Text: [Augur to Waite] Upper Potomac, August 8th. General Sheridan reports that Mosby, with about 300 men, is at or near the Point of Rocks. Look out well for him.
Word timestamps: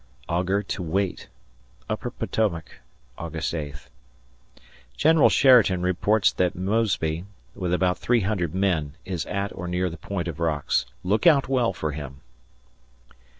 [Augur 0.27 0.63
to 0.63 0.81
Waite] 0.81 1.27
Upper 1.87 2.09
Potomac, 2.09 2.77
August 3.19 3.53
8th. 3.53 3.85
General 4.97 5.29
Sheridan 5.29 5.83
reports 5.83 6.33
that 6.33 6.55
Mosby, 6.55 7.23
with 7.53 7.71
about 7.71 7.99
300 7.99 8.55
men, 8.55 8.95
is 9.05 9.27
at 9.27 9.53
or 9.53 9.67
near 9.67 9.91
the 9.91 9.97
Point 9.97 10.27
of 10.27 10.39
Rocks. 10.39 10.87
Look 11.03 11.27
out 11.27 11.47
well 11.47 11.71
for 11.71 11.91
him. 11.91 12.21